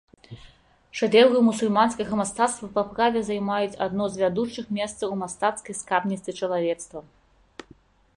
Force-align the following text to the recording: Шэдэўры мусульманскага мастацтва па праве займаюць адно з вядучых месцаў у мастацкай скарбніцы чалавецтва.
Шэдэўры 0.99 1.41
мусульманскага 1.49 2.13
мастацтва 2.21 2.69
па 2.77 2.83
праве 2.95 3.21
займаюць 3.27 3.77
адно 3.87 4.07
з 4.15 4.23
вядучых 4.23 4.65
месцаў 4.79 5.07
у 5.17 5.19
мастацкай 5.25 5.77
скарбніцы 5.81 6.29
чалавецтва. 6.41 6.99